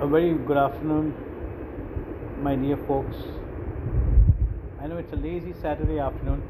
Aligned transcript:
A 0.00 0.06
very 0.06 0.32
good 0.32 0.56
afternoon, 0.56 1.12
my 2.40 2.54
dear 2.54 2.76
folks. 2.76 3.16
I 4.80 4.86
know 4.86 4.96
it's 4.96 5.12
a 5.12 5.16
lazy 5.16 5.52
Saturday 5.60 5.98
afternoon, 5.98 6.40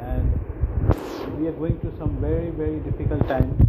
and 0.00 1.38
we 1.38 1.46
are 1.48 1.52
going 1.52 1.78
through 1.80 1.92
some 1.98 2.16
very, 2.22 2.48
very 2.48 2.78
difficult 2.80 3.28
times 3.28 3.68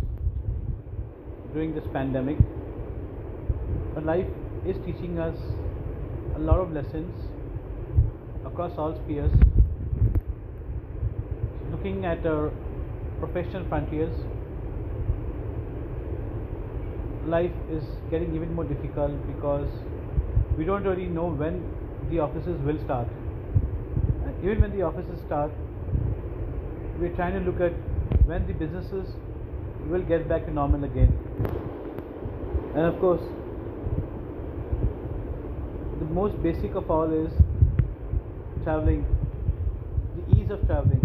during 1.52 1.76
this 1.76 1.84
pandemic. 1.92 2.38
But 3.94 4.06
life 4.06 4.28
is 4.66 4.78
teaching 4.86 5.20
us 5.20 5.36
a 6.38 6.40
lot 6.40 6.60
of 6.60 6.72
lessons 6.72 7.14
across 8.46 8.78
all 8.78 8.96
spheres. 9.04 9.34
Looking 11.70 12.06
at 12.06 12.26
our 12.26 12.50
professional 13.20 13.66
frontiers, 13.66 14.16
life 17.26 17.52
is 17.72 17.84
getting 18.12 18.36
even 18.36 18.54
more 18.54 18.66
difficult 18.66 19.12
because 19.28 19.70
we 20.58 20.66
don't 20.66 20.84
really 20.84 21.06
know 21.06 21.28
when 21.28 21.64
the 22.10 22.20
offices 22.20 22.60
will 22.62 22.78
start. 22.84 23.08
And 24.26 24.36
even 24.44 24.62
when 24.62 24.78
the 24.78 24.84
offices 24.84 25.20
start, 25.26 25.52
we're 27.00 27.16
trying 27.16 27.34
to 27.34 27.40
look 27.40 27.62
at 27.62 27.72
when 28.26 28.46
the 28.48 28.54
businesses 28.54 29.08
will 29.88 30.02
get 30.02 30.28
back 30.28 30.46
to 30.46 30.54
normal 30.54 30.84
again. 30.84 31.18
And 32.76 32.86
of 32.86 33.00
course, 33.00 33.22
the 36.00 36.06
most 36.06 36.42
basic 36.44 36.76
of 36.76 36.90
all 36.90 37.12
is 37.12 37.32
traveling, 38.64 39.06
the 40.16 40.36
ease 40.38 40.50
of 40.52 40.66
traveling. 40.68 41.02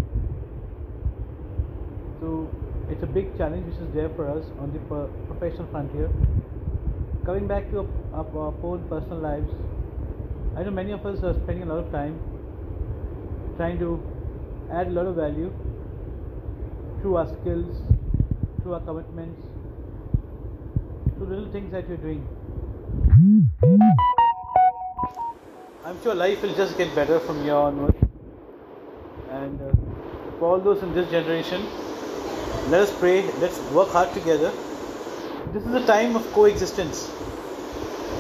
So 2.20 2.50
it's 2.90 3.02
a 3.02 3.06
big 3.06 3.36
challenge 3.36 3.66
which 3.66 3.80
is 3.86 3.94
there 3.94 4.08
for 4.10 4.28
us 4.30 4.44
on 4.58 4.72
the 4.72 4.78
professional 5.26 5.66
frontier. 5.70 6.10
Coming 7.24 7.46
back 7.46 7.70
to 7.70 7.80
our, 8.12 8.26
our 8.36 8.54
own 8.62 8.86
personal 8.88 9.18
lives, 9.18 9.50
I 10.56 10.62
know 10.62 10.70
many 10.70 10.92
of 10.92 11.04
us 11.04 11.22
are 11.22 11.34
spending 11.34 11.68
a 11.68 11.72
lot 11.72 11.84
of 11.84 11.92
time 11.92 12.18
trying 13.56 13.78
to 13.78 14.00
add 14.72 14.86
a 14.86 14.90
lot 14.90 15.06
of 15.06 15.16
value 15.16 15.52
through 17.00 17.16
our 17.16 17.26
skills, 17.26 17.82
through 18.62 18.74
our 18.74 18.80
commitments, 18.80 19.42
through 21.16 21.26
little 21.26 21.52
things 21.52 21.70
that 21.72 21.88
we're 21.88 21.96
doing. 21.96 22.26
I'm 25.84 26.02
sure 26.02 26.14
life 26.14 26.42
will 26.42 26.54
just 26.54 26.76
get 26.76 26.94
better 26.94 27.20
from 27.20 27.42
here 27.42 27.54
onward. 27.54 27.94
And 29.30 29.60
uh, 29.60 29.70
for 30.38 30.52
all 30.52 30.60
those 30.60 30.82
in 30.82 30.94
this 30.94 31.10
generation, 31.10 31.66
let 32.70 32.82
us 32.82 32.98
pray, 32.98 33.22
let's 33.40 33.58
work 33.72 33.88
hard 33.88 34.12
together. 34.12 34.52
This 35.52 35.64
is 35.64 35.74
a 35.74 35.86
time 35.86 36.16
of 36.16 36.30
coexistence. 36.32 37.10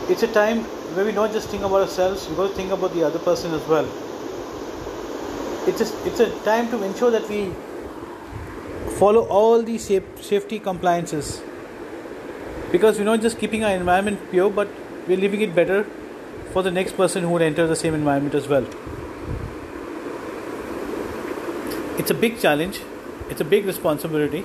It's 0.08 0.22
a 0.22 0.32
time 0.32 0.60
where 0.94 1.04
we 1.04 1.12
not 1.12 1.32
just 1.32 1.50
think 1.50 1.62
about 1.62 1.82
ourselves, 1.82 2.26
we 2.28 2.36
got 2.36 2.48
to 2.48 2.54
think 2.54 2.72
about 2.72 2.94
the 2.94 3.04
other 3.04 3.18
person 3.18 3.52
as 3.52 3.66
well. 3.68 3.86
It's 5.66 5.82
a, 5.82 6.06
it's 6.06 6.20
a 6.20 6.30
time 6.44 6.70
to 6.70 6.82
ensure 6.82 7.10
that 7.10 7.28
we 7.28 7.52
follow 8.98 9.26
all 9.26 9.62
the 9.62 9.76
safety 9.76 10.58
compliances 10.58 11.42
because 12.72 12.98
we're 12.98 13.04
not 13.04 13.20
just 13.20 13.38
keeping 13.38 13.64
our 13.64 13.72
environment 13.72 14.18
pure, 14.30 14.48
but 14.48 14.68
we're 15.06 15.18
leaving 15.18 15.42
it 15.42 15.54
better 15.54 15.84
for 16.52 16.62
the 16.62 16.70
next 16.70 16.96
person 16.96 17.22
who 17.22 17.30
would 17.30 17.42
enter 17.42 17.66
the 17.66 17.76
same 17.76 17.94
environment 17.94 18.34
as 18.34 18.48
well. 18.48 18.66
It's 21.98 22.10
a 22.10 22.14
big 22.14 22.38
challenge, 22.38 22.80
it's 23.30 23.40
a 23.40 23.44
big 23.44 23.66
responsibility, 23.66 24.44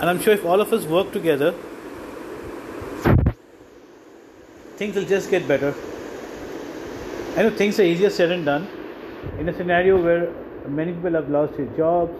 and 0.00 0.10
I'm 0.10 0.20
sure 0.20 0.34
if 0.34 0.44
all 0.44 0.60
of 0.60 0.72
us 0.72 0.84
work 0.84 1.12
together, 1.12 1.54
things 4.76 4.96
will 4.96 5.04
just 5.04 5.30
get 5.30 5.46
better. 5.46 5.74
I 7.36 7.42
know 7.42 7.50
things 7.50 7.78
are 7.80 7.84
easier 7.84 8.10
said 8.10 8.30
than 8.30 8.44
done. 8.44 8.68
In 9.38 9.48
a 9.48 9.56
scenario 9.56 10.02
where 10.02 10.32
many 10.68 10.92
people 10.92 11.12
have 11.12 11.28
lost 11.28 11.56
their 11.56 11.66
jobs, 11.76 12.14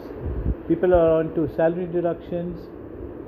people 0.69 0.95
are 0.95 1.21
on 1.21 1.35
to 1.35 1.49
salary 1.55 1.87
deductions, 1.87 2.59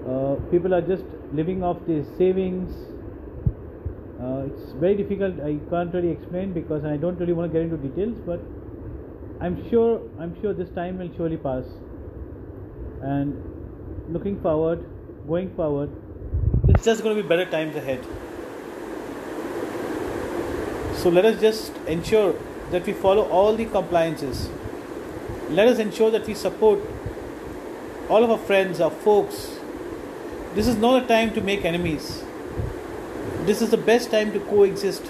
uh, 0.09 0.37
people 0.51 0.75
are 0.75 0.81
just 0.81 1.05
living 1.33 1.63
off 1.63 1.79
their 1.87 2.05
savings. 2.19 2.73
Uh, 4.21 4.47
it's 4.47 4.73
very 4.81 4.97
difficult. 4.97 5.39
I 5.41 5.59
can't 5.71 5.93
really 5.93 6.11
explain 6.11 6.53
because 6.53 6.85
I 6.85 6.97
don't 6.97 7.19
really 7.21 7.35
want 7.35 7.53
to 7.53 7.59
get 7.59 7.71
into 7.71 7.77
details, 7.77 8.17
but 8.27 8.41
I'm 9.41 9.69
sure 9.69 10.01
I'm 10.19 10.41
sure 10.41 10.55
this 10.55 10.71
time 10.71 10.99
will 10.99 11.11
surely 11.17 11.37
pass. 11.37 11.65
And 13.03 14.13
looking 14.13 14.41
forward, 14.41 14.85
going 15.29 15.55
forward, 15.55 15.91
it's 16.69 16.85
just 16.85 17.03
going 17.03 17.17
to 17.17 17.23
be 17.23 17.29
better 17.29 17.49
times 17.51 17.77
ahead. 17.77 18.05
So 20.97 21.11
let 21.11 21.25
us 21.25 21.41
just 21.41 21.77
ensure 21.87 22.35
that 22.71 22.87
we 22.87 22.93
follow 22.93 23.29
all 23.29 23.55
the 23.55 23.67
compliances. 23.67 24.49
Let 25.51 25.69
us 25.69 25.79
ensure 25.79 26.11
that 26.11 26.27
we 26.27 26.35
support 26.35 26.81
all 28.09 28.25
of 28.25 28.31
our 28.31 28.39
friends, 28.39 28.81
our 28.81 28.91
folks. 28.91 29.59
This 30.55 30.67
is 30.67 30.77
not 30.77 31.03
a 31.03 31.07
time 31.07 31.35
to 31.35 31.41
make 31.41 31.65
enemies. 31.65 32.25
This 33.45 33.63
is 33.63 33.71
the 33.71 33.77
best 33.77 34.11
time 34.11 34.33
to 34.33 34.41
coexist. 34.41 35.05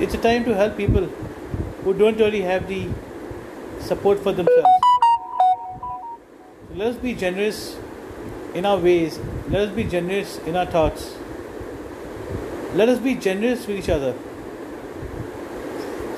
It's 0.00 0.14
a 0.14 0.18
time 0.18 0.44
to 0.44 0.54
help 0.54 0.76
people 0.76 1.04
who 1.84 1.94
don't 1.94 2.18
really 2.18 2.42
have 2.42 2.66
the 2.66 2.88
support 3.80 4.18
for 4.18 4.32
themselves. 4.32 4.75
Let 6.76 6.88
us 6.88 6.96
be 6.96 7.14
generous 7.14 7.78
in 8.52 8.66
our 8.66 8.76
ways. 8.76 9.18
Let 9.48 9.68
us 9.68 9.74
be 9.74 9.84
generous 9.84 10.36
in 10.40 10.56
our 10.56 10.66
thoughts. 10.66 11.16
Let 12.74 12.90
us 12.90 12.98
be 12.98 13.14
generous 13.14 13.66
with 13.66 13.78
each 13.78 13.88
other. 13.88 14.14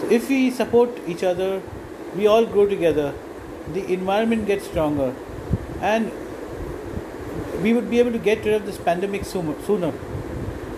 So 0.00 0.08
if 0.10 0.28
we 0.28 0.50
support 0.50 0.90
each 1.06 1.22
other, 1.22 1.62
we 2.16 2.26
all 2.26 2.44
grow 2.44 2.66
together. 2.66 3.14
The 3.72 3.86
environment 3.92 4.48
gets 4.48 4.66
stronger, 4.66 5.14
and 5.80 6.10
we 7.62 7.72
would 7.72 7.88
be 7.88 8.00
able 8.00 8.10
to 8.10 8.18
get 8.18 8.44
rid 8.44 8.54
of 8.54 8.66
this 8.66 8.78
pandemic 8.78 9.26
sooner. 9.26 9.92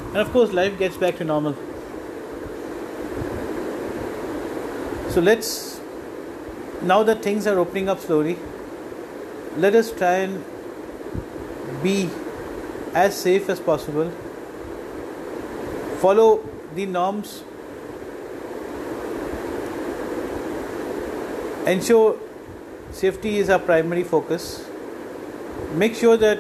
And 0.08 0.16
of 0.18 0.30
course, 0.30 0.52
life 0.52 0.78
gets 0.78 0.98
back 0.98 1.16
to 1.16 1.24
normal. 1.24 1.54
So 5.08 5.22
let's, 5.22 5.80
now 6.82 7.02
that 7.02 7.22
things 7.22 7.46
are 7.46 7.58
opening 7.58 7.88
up 7.88 8.00
slowly, 8.00 8.36
let 9.56 9.74
us 9.74 9.90
try 9.90 10.16
and 10.16 10.44
be 11.82 12.08
as 12.94 13.16
safe 13.16 13.48
as 13.48 13.60
possible. 13.60 14.10
Follow 16.00 16.48
the 16.74 16.86
norms. 16.86 17.42
Ensure 21.66 22.18
safety 22.90 23.38
is 23.38 23.50
our 23.50 23.58
primary 23.58 24.02
focus. 24.02 24.64
Make 25.72 25.94
sure 25.94 26.16
that 26.16 26.38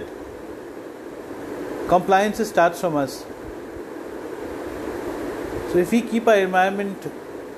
compliance 1.88 2.46
starts 2.48 2.80
from 2.80 2.96
us. 2.96 3.24
So 5.72 5.78
if 5.78 5.92
we 5.92 6.02
keep 6.02 6.26
our 6.26 6.36
environment 6.36 7.06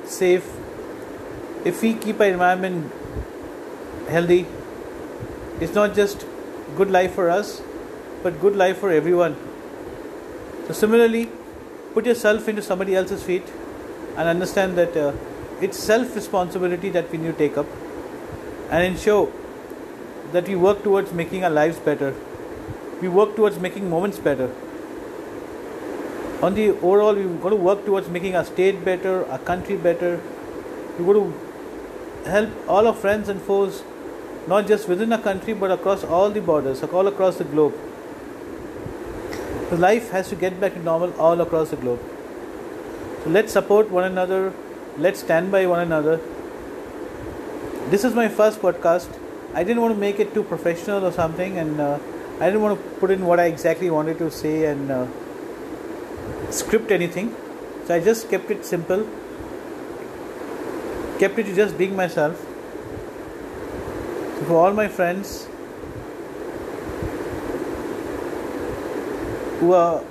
safe, 0.04 0.44
if 1.64 1.80
we 1.80 1.94
keep 1.94 2.20
our 2.20 2.26
environment 2.26 2.92
healthy, 4.08 4.46
it's 5.62 5.74
not 5.74 5.94
just 5.94 6.26
good 6.76 6.90
life 6.90 7.14
for 7.14 7.30
us, 7.30 7.62
but 8.22 8.40
good 8.40 8.56
life 8.56 8.78
for 8.78 8.90
everyone. 8.90 9.36
So 10.66 10.72
similarly, 10.72 11.28
put 11.94 12.06
yourself 12.06 12.48
into 12.48 12.62
somebody 12.62 12.96
else's 12.96 13.22
feet 13.22 13.52
and 14.16 14.28
understand 14.28 14.76
that 14.78 14.96
uh, 14.96 15.12
it's 15.60 15.78
self 15.78 16.16
responsibility 16.16 16.90
that 16.90 17.10
we 17.12 17.18
need 17.18 17.32
to 17.32 17.38
take 17.38 17.56
up 17.56 17.66
and 18.70 18.84
ensure 18.84 19.30
that 20.32 20.48
we 20.48 20.56
work 20.56 20.82
towards 20.82 21.12
making 21.12 21.44
our 21.44 21.50
lives 21.50 21.78
better. 21.78 22.14
We 23.00 23.08
work 23.08 23.36
towards 23.36 23.58
making 23.58 23.88
moments 23.88 24.18
better 24.18 24.50
on 26.42 26.54
the 26.54 26.70
overall 26.70 27.14
we've 27.14 27.40
got 27.40 27.50
to 27.50 27.56
work 27.64 27.84
towards 27.86 28.08
making 28.08 28.34
our 28.34 28.44
state 28.44 28.84
better 28.84 29.24
our 29.34 29.38
country 29.50 29.76
better 29.76 30.20
we've 30.98 31.06
got 31.06 31.18
to 31.18 32.30
help 32.30 32.50
all 32.68 32.88
our 32.88 32.94
friends 33.02 33.28
and 33.28 33.40
foes 33.40 33.84
not 34.48 34.66
just 34.66 34.88
within 34.88 35.12
a 35.12 35.18
country 35.18 35.54
but 35.54 35.70
across 35.70 36.04
all 36.04 36.30
the 36.30 36.40
borders 36.40 36.82
all 36.82 37.06
across 37.06 37.36
the 37.36 37.44
globe. 37.44 37.74
Life 39.70 40.10
has 40.10 40.28
to 40.28 40.36
get 40.36 40.60
back 40.60 40.74
to 40.74 40.80
normal 40.80 41.12
all 41.18 41.40
across 41.40 41.70
the 41.70 41.76
globe. 41.76 42.00
So 43.24 43.30
let's 43.30 43.52
support 43.52 43.90
one 43.90 44.04
another. 44.04 44.52
Let's 44.98 45.20
stand 45.20 45.50
by 45.50 45.66
one 45.66 45.80
another. 45.80 46.20
This 47.88 48.04
is 48.04 48.14
my 48.14 48.28
first 48.28 48.60
podcast. 48.60 49.08
I 49.54 49.64
didn't 49.64 49.80
want 49.80 49.94
to 49.94 50.00
make 50.00 50.20
it 50.20 50.34
too 50.34 50.42
professional 50.42 51.06
or 51.06 51.12
something 51.12 51.58
and 51.58 51.80
uh, 51.80 51.98
i 52.40 52.46
didn't 52.46 52.62
want 52.62 52.78
to 52.78 52.90
put 53.00 53.10
in 53.10 53.24
what 53.24 53.38
i 53.38 53.44
exactly 53.44 53.90
wanted 53.90 54.18
to 54.18 54.30
say 54.30 54.64
and 54.66 54.90
uh, 54.90 55.06
script 56.50 56.90
anything. 56.90 57.34
So 57.86 57.94
i 57.94 58.00
just 58.00 58.28
kept 58.28 58.50
it 58.50 58.64
simple. 58.64 59.08
Kept 61.18 61.38
it 61.38 61.44
to 61.44 61.54
just 61.54 61.78
being 61.78 61.94
myself 61.94 62.51
for 64.46 64.56
all 64.56 64.72
my 64.72 64.88
friends 64.88 65.46
who 69.60 69.72
are 69.72 70.02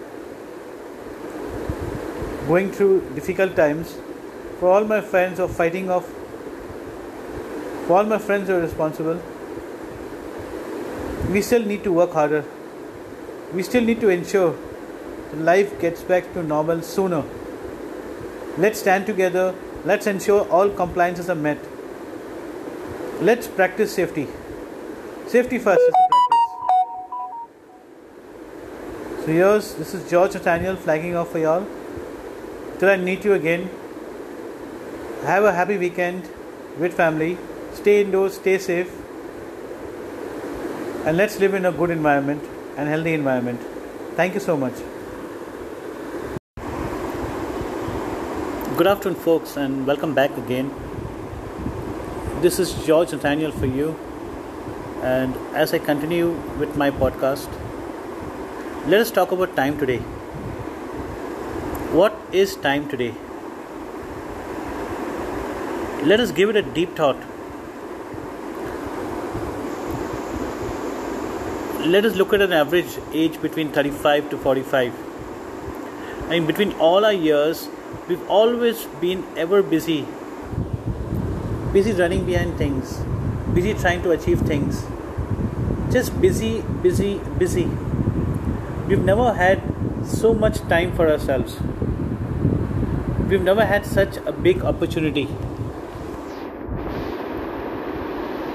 going 2.47 2.71
through 2.71 3.01
difficult 3.15 3.55
times, 3.55 3.97
for 4.59 4.69
all 4.69 4.83
my 4.83 5.01
friends 5.01 5.37
who 5.37 5.45
are 5.45 5.55
fighting 5.59 5.89
off, 5.89 6.07
for 7.87 7.97
all 7.97 8.03
my 8.05 8.17
friends 8.17 8.47
who 8.47 8.55
are 8.55 8.61
responsible, 8.61 9.21
we 11.29 11.41
still 11.41 11.63
need 11.63 11.83
to 11.83 11.91
work 11.91 12.11
harder. 12.11 12.43
We 13.53 13.63
still 13.63 13.83
need 13.83 13.99
to 14.01 14.09
ensure 14.09 14.55
life 15.33 15.79
gets 15.79 16.01
back 16.01 16.33
to 16.33 16.43
normal 16.43 16.81
sooner. 16.81 17.23
Let's 18.57 18.79
stand 18.79 19.05
together. 19.05 19.53
Let's 19.85 20.07
ensure 20.07 20.47
all 20.49 20.69
compliances 20.69 21.29
are 21.29 21.35
met. 21.35 21.70
Let's 23.21 23.47
practice 23.47 23.93
safety. 23.93 24.27
Safety 25.27 25.59
first 25.59 25.79
is 25.79 25.93
practice. 26.11 26.39
So 29.19 29.27
here's 29.27 29.75
this 29.75 29.93
is 29.93 30.09
George 30.09 30.33
Nathaniel 30.33 30.75
flagging 30.75 31.15
off 31.15 31.31
for 31.31 31.37
y'all. 31.37 31.67
Till 32.79 32.89
I 32.89 32.97
meet 32.97 33.23
you 33.23 33.33
again. 33.33 33.69
Have 35.25 35.43
a 35.43 35.53
happy 35.53 35.77
weekend 35.77 36.27
with 36.79 36.95
family. 36.95 37.37
Stay 37.73 38.01
indoors, 38.01 38.37
stay 38.37 38.57
safe. 38.57 38.89
And 41.05 41.15
let's 41.15 41.39
live 41.39 41.53
in 41.53 41.67
a 41.67 41.71
good 41.71 41.91
environment 41.91 42.43
and 42.75 42.89
healthy 42.89 43.13
environment. 43.13 43.61
Thank 44.15 44.33
you 44.33 44.39
so 44.39 44.57
much. 44.57 44.73
Good 48.77 48.87
afternoon, 48.87 49.19
folks, 49.19 49.57
and 49.57 49.85
welcome 49.85 50.15
back 50.15 50.35
again. 50.39 50.73
This 52.43 52.57
is 52.57 52.73
George 52.85 53.11
Nathaniel 53.11 53.51
for 53.51 53.67
you, 53.67 53.95
and 55.03 55.35
as 55.53 55.75
I 55.75 55.77
continue 55.77 56.29
with 56.57 56.75
my 56.75 56.89
podcast, 56.89 57.57
let 58.87 58.99
us 58.99 59.11
talk 59.11 59.31
about 59.31 59.55
time 59.55 59.77
today. 59.77 59.99
What 61.97 62.15
is 62.31 62.55
time 62.55 62.87
today? 62.89 63.13
Let 66.03 66.19
us 66.19 66.31
give 66.31 66.49
it 66.49 66.55
a 66.55 66.63
deep 66.63 66.95
thought. 66.95 67.17
Let 71.85 72.05
us 72.05 72.15
look 72.15 72.33
at 72.33 72.41
an 72.41 72.53
average 72.53 72.97
age 73.13 73.39
between 73.39 73.71
35 73.71 74.31
to 74.31 74.39
45. 74.39 74.91
I 76.25 76.29
mean, 76.31 76.47
between 76.47 76.73
all 76.79 77.05
our 77.05 77.13
years, 77.13 77.69
we've 78.07 78.27
always 78.27 78.85
been 79.05 79.23
ever 79.37 79.61
busy. 79.61 80.07
Busy 81.73 81.93
running 81.93 82.25
behind 82.25 82.57
things, 82.57 82.97
busy 83.53 83.73
trying 83.73 84.01
to 84.03 84.11
achieve 84.11 84.41
things. 84.41 84.83
Just 85.91 86.19
busy, 86.21 86.61
busy, 86.81 87.19
busy. 87.37 87.65
We've 88.87 89.03
never 89.03 89.33
had 89.33 89.61
so 90.05 90.33
much 90.33 90.59
time 90.73 90.95
for 90.95 91.09
ourselves. 91.09 91.57
We've 93.29 93.41
never 93.41 93.65
had 93.65 93.85
such 93.85 94.17
a 94.17 94.31
big 94.31 94.63
opportunity. 94.63 95.27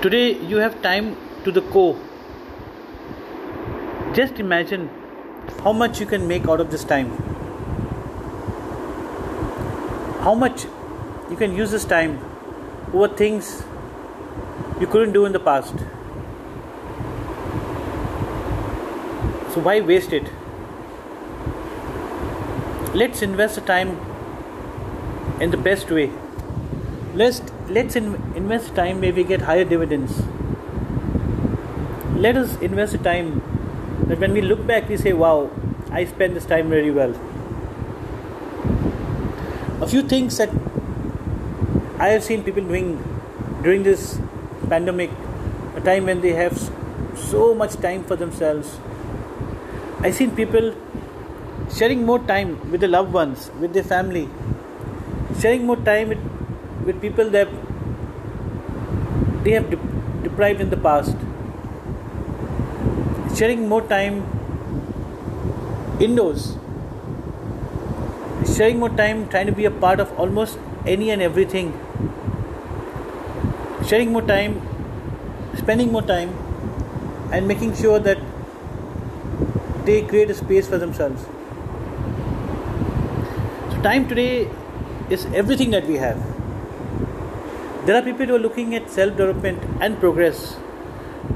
Today, 0.02 0.38
you 0.52 0.58
have 0.58 0.82
time 0.82 1.16
to 1.44 1.50
the 1.50 1.62
core. 1.62 1.98
Just 4.14 4.38
imagine 4.38 4.90
how 5.62 5.72
much 5.72 6.00
you 6.00 6.06
can 6.06 6.28
make 6.28 6.48
out 6.48 6.60
of 6.60 6.70
this 6.70 6.84
time 6.84 7.10
how 10.26 10.34
much 10.34 10.64
you 11.30 11.36
can 11.36 11.52
use 11.54 11.70
this 11.70 11.84
time 11.84 12.14
over 12.92 13.08
things 13.08 13.62
you 14.80 14.86
couldn't 14.86 15.12
do 15.12 15.24
in 15.24 15.32
the 15.32 15.40
past. 15.40 15.74
So, 19.52 19.60
why 19.60 19.80
waste 19.80 20.12
it? 20.12 20.24
Let's 22.94 23.22
invest 23.22 23.56
the 23.56 23.60
time 23.62 23.98
in 25.40 25.50
the 25.50 25.56
best 25.56 25.90
way. 25.90 26.10
Let's, 27.14 27.42
let's 27.68 27.96
in, 27.96 28.14
invest 28.34 28.74
time 28.74 29.00
where 29.00 29.12
we 29.12 29.24
get 29.24 29.42
higher 29.42 29.64
dividends. 29.64 30.22
Let 32.14 32.36
us 32.36 32.56
invest 32.56 32.92
the 32.92 32.98
time 32.98 33.42
that 34.08 34.18
when 34.18 34.32
we 34.32 34.40
look 34.42 34.66
back, 34.66 34.88
we 34.88 34.96
say, 34.96 35.12
Wow, 35.12 35.50
I 35.90 36.04
spent 36.04 36.34
this 36.34 36.46
time 36.46 36.68
very 36.68 36.90
well 36.90 37.14
a 39.80 39.86
few 39.86 40.02
things 40.02 40.38
that 40.38 40.48
I 42.06 42.11
have 42.11 42.23
seen 42.23 42.44
people 42.44 42.62
doing 42.62 42.88
during 43.62 43.82
this 43.82 44.03
pandemic, 44.69 45.11
a 45.75 45.81
time 45.81 46.05
when 46.06 46.20
they 46.20 46.32
have 46.35 46.56
so 47.17 47.53
much 47.53 47.73
time 47.87 48.05
for 48.05 48.14
themselves. 48.14 48.76
I've 50.00 50.14
seen 50.14 50.31
people 50.37 50.75
sharing 51.76 52.05
more 52.06 52.20
time 52.20 52.70
with 52.70 52.81
their 52.82 52.91
loved 52.91 53.12
ones, 53.12 53.50
with 53.61 53.73
their 53.73 53.82
family, 53.82 54.29
sharing 55.41 55.67
more 55.67 55.79
time 55.88 56.11
with, 56.11 56.20
with 56.85 57.00
people 57.00 57.29
that 57.31 57.49
they 59.43 59.50
have 59.53 59.69
de- 59.69 60.29
deprived 60.29 60.61
in 60.61 60.70
the 60.70 60.76
past, 60.76 61.17
sharing 63.37 63.69
more 63.69 63.82
time 63.82 64.23
indoors. 65.99 66.56
Sharing 68.56 68.79
more 68.79 68.91
time 68.91 69.29
trying 69.29 69.47
to 69.47 69.53
be 69.53 69.64
a 69.64 69.70
part 69.73 69.99
of 69.99 70.12
almost 70.17 70.58
any 70.87 71.11
and 71.11 71.20
everything 71.20 71.73
sharing 73.88 74.12
more 74.12 74.22
time 74.22 74.60
spending 75.58 75.90
more 75.90 76.02
time 76.02 76.31
and 77.32 77.48
making 77.48 77.75
sure 77.75 77.98
that 77.98 78.19
they 79.84 80.02
create 80.02 80.31
a 80.31 80.34
space 80.34 80.69
for 80.69 80.78
themselves. 80.78 81.22
So 83.72 83.82
time 83.82 84.08
today 84.08 84.50
is 85.10 85.26
everything 85.26 85.70
that 85.70 85.87
we 85.87 85.96
have. 85.96 86.19
There 87.87 87.96
are 87.96 88.02
people 88.02 88.26
who 88.26 88.34
are 88.37 88.44
looking 88.46 88.75
at 88.75 88.90
self 88.90 89.16
development 89.16 89.62
and 89.81 89.98
progress. 90.00 90.56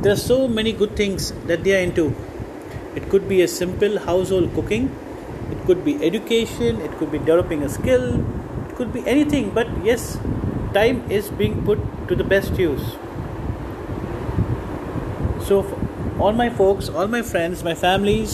There 0.02 0.12
are 0.12 0.22
so 0.24 0.48
many 0.48 0.72
good 0.72 0.96
things 0.96 1.32
that 1.46 1.64
they 1.64 1.76
are 1.76 1.82
into. 1.82 2.14
It 2.96 3.08
could 3.08 3.28
be 3.28 3.42
a 3.42 3.48
simple 3.48 3.98
household 4.00 4.52
cooking 4.54 4.90
it 5.50 5.64
could 5.66 5.84
be 5.84 5.94
education 6.08 6.80
it 6.80 6.92
could 6.98 7.10
be 7.10 7.18
developing 7.18 7.62
a 7.62 7.68
skill 7.68 8.04
it 8.68 8.74
could 8.76 8.92
be 8.92 9.02
anything 9.06 9.50
but 9.50 9.68
yes 9.84 10.18
time 10.72 11.10
is 11.10 11.30
being 11.30 11.64
put 11.64 11.78
to 12.08 12.16
the 12.16 12.24
best 12.24 12.58
use. 12.58 12.96
So 15.46 15.64
all 16.20 16.32
my 16.32 16.50
folks 16.50 16.88
all 17.00 17.08
my 17.08 17.22
friends 17.22 17.64
my 17.64 17.72
families 17.74 18.32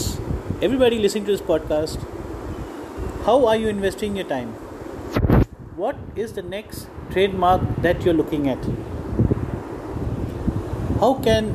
everybody 0.61 0.97
listening 0.99 1.23
to 1.27 1.31
this 1.31 1.43
podcast 1.49 2.01
how 3.27 3.45
are 3.45 3.57
you 3.57 3.67
investing 3.67 4.15
your 4.15 4.25
time? 4.25 4.53
What 5.75 5.97
is 6.15 6.31
the 6.31 6.41
next 6.41 6.87
trademark 7.11 7.61
that 7.81 8.05
you're 8.05 8.13
looking 8.13 8.47
at? 8.47 8.63
How 11.01 11.15
can 11.15 11.49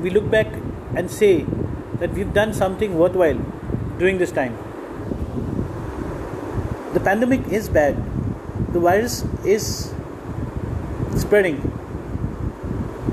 we 0.00 0.10
look 0.10 0.30
back 0.30 0.46
and 0.94 1.10
say 1.10 1.44
that 1.98 2.12
we've 2.12 2.32
done 2.32 2.54
something 2.54 2.96
worthwhile 2.96 3.40
during 3.98 4.18
this 4.18 4.30
time? 4.30 4.56
The 6.94 7.00
pandemic 7.00 7.48
is 7.48 7.68
bad. 7.68 7.96
The 8.72 8.78
virus 8.78 9.24
is 9.44 9.92
spreading. 11.28 11.56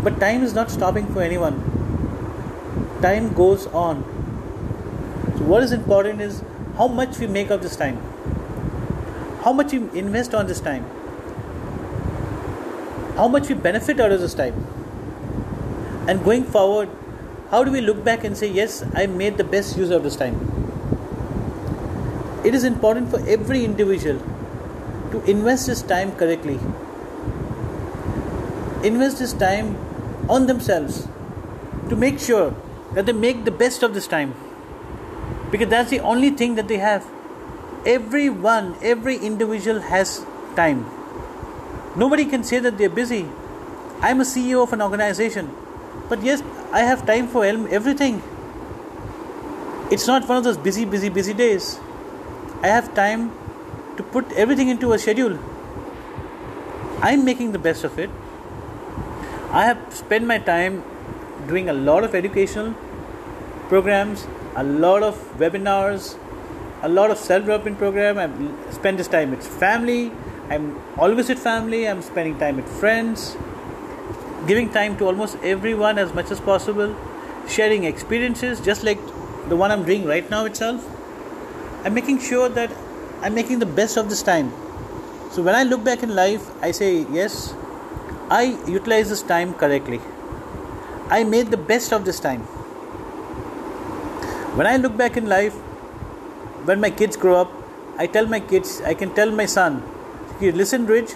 But 0.02 0.20
time 0.22 0.44
is 0.44 0.54
not 0.54 0.72
stopping 0.72 1.08
for 1.14 1.22
anyone. 1.22 1.56
Time 3.02 3.34
goes 3.34 3.66
on. 3.68 4.04
So 5.38 5.44
what 5.54 5.64
is 5.64 5.74
important 5.78 6.22
is 6.22 6.42
how 6.78 6.88
much 6.88 7.18
we 7.20 7.28
make 7.28 7.50
of 7.50 7.62
this 7.62 7.76
time. 7.76 7.98
How 9.44 9.52
much 9.52 9.74
we 9.74 9.80
invest 10.04 10.34
on 10.34 10.48
this 10.48 10.62
time. 10.62 10.86
How 13.18 13.28
much 13.28 13.50
we 13.50 13.56
benefit 13.56 14.00
out 14.00 14.14
of 14.14 14.22
this 14.22 14.34
time. 14.34 14.64
And 16.08 16.24
going 16.24 16.46
forward 16.46 16.90
how 17.52 17.64
do 17.64 17.72
we 17.72 17.80
look 17.80 18.04
back 18.04 18.24
and 18.28 18.36
say 18.38 18.48
yes 18.52 18.76
i 19.02 19.06
made 19.06 19.38
the 19.38 19.44
best 19.44 19.78
use 19.78 19.92
of 19.98 20.04
this 20.04 20.16
time. 20.16 20.40
It 22.46 22.56
is 22.56 22.64
important 22.64 23.12
for 23.12 23.22
every 23.38 23.66
individual 23.66 24.20
to 25.12 25.24
invest 25.36 25.68
his 25.68 25.82
time 25.94 26.12
correctly 26.24 26.60
invest 28.86 29.20
this 29.20 29.34
time 29.34 29.76
on 30.30 30.48
themselves 30.48 31.08
to 31.90 31.96
make 31.96 32.20
sure 32.20 32.54
that 32.94 33.06
they 33.06 33.14
make 33.14 33.46
the 33.46 33.52
best 33.52 33.84
of 33.84 33.94
this 33.94 34.08
time. 34.08 34.34
Because 35.52 35.70
that's 35.70 35.90
the 35.90 36.00
only 36.00 36.30
thing 36.30 36.56
that 36.56 36.68
they 36.68 36.78
have. 36.78 37.06
Everyone 37.86 38.76
every 38.82 39.18
individual 39.18 39.80
has 39.82 40.26
time. 40.56 40.86
Nobody 41.96 42.26
can 42.26 42.44
say 42.44 42.60
that 42.60 42.78
they're 42.78 42.90
busy. 42.90 43.26
I'm 44.02 44.22
a 44.22 44.24
ceo 44.24 44.64
of 44.64 44.74
an 44.74 44.82
organization. 44.82 45.50
But 46.10 46.24
yes 46.24 46.44
i 46.72 46.82
have 46.82 47.06
time 47.06 47.28
for 47.28 47.46
everything. 47.46 48.22
It's 49.92 50.08
not 50.08 50.28
one 50.28 50.38
of 50.40 50.44
those 50.44 50.58
busy 50.58 50.86
busy 50.86 51.10
busy 51.10 51.34
days. 51.34 51.80
I 52.62 52.68
have 52.68 52.94
time 52.96 53.32
to 53.98 54.04
put 54.04 54.32
everything 54.34 54.70
into 54.70 54.94
a 54.94 55.00
schedule. 55.00 55.38
I'm 57.02 57.24
making 57.24 57.52
the 57.52 57.60
best 57.60 57.84
of 57.84 58.00
it. 58.00 58.10
I 59.56 59.64
have 59.68 59.82
spent 59.96 60.28
my 60.28 60.38
time 60.38 60.84
doing 61.48 61.70
a 61.70 61.74
lot 61.74 62.04
of 62.04 62.14
educational 62.14 62.74
programs, 63.70 64.28
a 64.54 64.64
lot 64.66 65.02
of 65.02 65.16
webinars, 65.38 66.18
a 66.82 66.90
lot 66.90 67.10
of 67.10 67.18
self-development 67.18 67.78
program. 67.78 68.20
I 68.20 68.28
spend 68.74 69.00
this 69.00 69.08
time 69.08 69.32
with 69.32 69.48
family. 69.48 70.12
I'm 70.50 70.78
always 70.98 71.30
with 71.30 71.40
family. 71.40 71.88
I'm 71.88 72.02
spending 72.02 72.38
time 72.38 72.58
with 72.58 72.68
friends, 72.82 73.38
giving 74.46 74.70
time 74.72 74.98
to 74.98 75.06
almost 75.06 75.38
everyone 75.42 76.00
as 76.00 76.14
much 76.14 76.32
as 76.32 76.42
possible, 76.42 76.94
sharing 77.48 77.86
experiences, 77.86 78.60
just 78.60 78.84
like 78.84 79.00
the 79.48 79.56
one 79.56 79.72
I'm 79.72 79.86
doing 79.86 80.06
right 80.06 80.30
now 80.30 80.44
itself. 80.44 80.86
I'm 81.86 81.94
making 81.94 82.20
sure 82.20 82.50
that 82.50 82.72
I'm 83.22 83.34
making 83.34 83.60
the 83.60 83.66
best 83.66 83.96
of 83.96 84.10
this 84.10 84.22
time. 84.22 84.52
So 85.32 85.42
when 85.42 85.56
I 85.56 85.64
look 85.64 85.82
back 85.82 86.04
in 86.04 86.14
life, 86.14 86.52
I 86.62 86.72
say, 86.72 87.06
yes, 87.10 87.56
I 88.30 88.58
utilized 88.68 89.12
this 89.12 89.22
time 89.22 89.54
correctly. 89.54 90.02
I 91.10 91.24
made 91.24 91.52
the 91.52 91.58
best 91.58 91.94
of 91.94 92.06
this 92.06 92.20
time. 92.20 92.42
When 94.58 94.66
I 94.66 94.78
look 94.78 94.98
back 94.98 95.16
in 95.16 95.28
life, 95.28 95.54
when 96.66 96.82
my 96.82 96.90
kids 96.90 97.16
grow 97.16 97.36
up, 97.42 97.52
I 98.00 98.08
tell 98.08 98.26
my 98.26 98.40
kids, 98.40 98.82
I 98.82 98.96
can 98.96 99.14
tell 99.14 99.30
my 99.30 99.46
son, 99.46 99.84
listen, 100.42 100.88
Rich, 100.88 101.12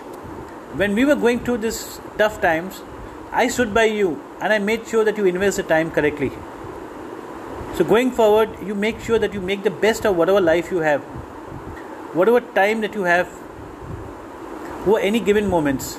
when 0.76 0.94
we 0.94 1.04
were 1.04 1.16
going 1.16 1.40
through 1.40 1.58
these 1.58 2.00
tough 2.20 2.42
times, 2.42 2.84
I 3.32 3.48
stood 3.48 3.74
by 3.74 3.86
you 3.86 4.22
and 4.40 4.54
I 4.54 4.60
made 4.60 4.88
sure 4.88 5.04
that 5.04 5.18
you 5.18 5.26
invest 5.26 5.58
the 5.58 5.64
time 5.64 5.90
correctly. 5.90 6.32
So, 7.76 7.84
going 7.84 8.12
forward, 8.12 8.50
you 8.64 8.76
make 8.76 9.00
sure 9.00 9.18
that 9.18 9.34
you 9.34 9.42
make 9.42 9.64
the 9.64 9.72
best 9.72 10.06
of 10.06 10.16
whatever 10.16 10.40
life 10.40 10.70
you 10.70 10.80
have, 10.80 11.02
whatever 12.14 12.40
time 12.42 12.82
that 12.82 12.94
you 12.94 13.04
have, 13.04 13.28
or 14.86 15.00
any 15.00 15.20
given 15.20 15.50
moments. 15.50 15.98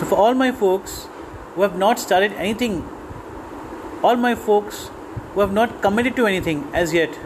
So, 0.00 0.06
for 0.06 0.16
all 0.16 0.32
my 0.32 0.50
folks 0.50 1.08
who 1.54 1.60
have 1.60 1.76
not 1.76 1.98
started 1.98 2.32
anything, 2.32 2.76
all 4.02 4.16
my 4.16 4.34
folks 4.34 4.88
who 5.34 5.40
have 5.40 5.52
not 5.52 5.82
committed 5.82 6.16
to 6.16 6.26
anything 6.26 6.66
as 6.72 6.94
yet, 6.94 7.18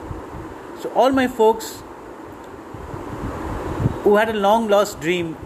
so 0.80 0.90
all 0.92 1.12
my 1.12 1.28
folks 1.28 1.84
who 4.02 4.16
had 4.16 4.28
a 4.28 4.32
long 4.32 4.66
lost 4.66 5.00
dream, 5.00 5.36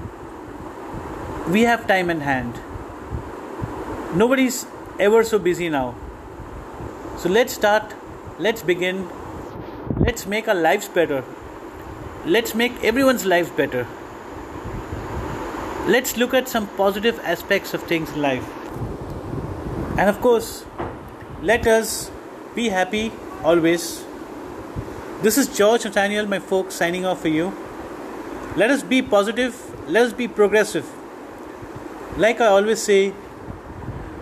we 1.50 1.64
have 1.64 1.87
time 1.87 2.08
in 2.08 2.23
hand. 2.23 2.54
Nobody's 4.16 4.64
ever 4.99 5.23
so 5.23 5.38
busy 5.38 5.68
now. 5.68 5.94
So 7.18 7.28
let's 7.28 7.52
start, 7.52 7.94
let's 8.38 8.62
begin, 8.62 9.06
let's 9.99 10.26
make 10.26 10.49
our 10.49 10.54
lives 10.54 10.88
better. 10.88 11.23
Let's 12.25 12.54
make 12.54 12.82
everyone's 12.82 13.26
lives 13.26 13.50
better. 13.50 13.87
Let's 15.88 16.18
look 16.18 16.35
at 16.35 16.50
some 16.50 16.66
positive 16.76 17.18
aspects 17.25 17.73
of 17.73 17.83
things 17.85 18.11
in 18.11 18.21
life. 18.21 18.47
And 19.97 20.11
of 20.11 20.21
course, 20.21 20.66
let 21.40 21.66
us 21.66 22.11
be 22.54 22.68
happy 22.68 23.11
always. 23.42 24.04
This 25.23 25.38
is 25.38 25.49
George 25.49 25.87
Nathaniel, 25.87 26.26
my 26.26 26.40
folks, 26.40 26.75
signing 26.75 27.07
off 27.07 27.23
for 27.23 27.28
you. 27.28 27.54
Let 28.54 28.68
us 28.71 28.83
be 28.83 29.00
positive, 29.00 29.57
let 29.88 30.02
us 30.02 30.12
be 30.12 30.28
progressive. 30.28 30.85
Like 32.18 32.42
I 32.42 32.49
always 32.49 32.83
say, 32.83 33.14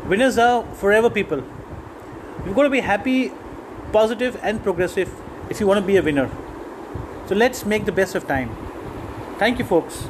winners 0.07 0.39
are 0.39 0.63
forever 0.77 1.11
people. 1.11 1.43
You've 2.45 2.55
got 2.55 2.63
to 2.63 2.71
be 2.71 2.79
happy, 2.79 3.33
positive, 3.91 4.39
and 4.41 4.63
progressive 4.63 5.13
if 5.51 5.59
you 5.59 5.67
want 5.67 5.81
to 5.81 5.87
be 5.87 5.97
a 5.97 6.03
winner. 6.03 6.31
So 7.27 7.35
let's 7.35 7.67
make 7.67 7.87
the 7.87 7.97
best 8.01 8.15
of 8.15 8.29
time. 8.29 8.57
Thank 9.41 9.59
you, 9.59 9.65
folks. 9.65 10.07